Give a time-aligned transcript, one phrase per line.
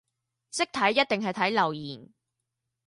[0.49, 2.09] 識睇一定係睇留言